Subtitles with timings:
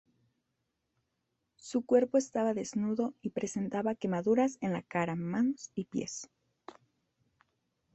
[1.57, 6.27] Su cuerpo estaba desnudo y presentaba quemaduras en la cara, manos y pies.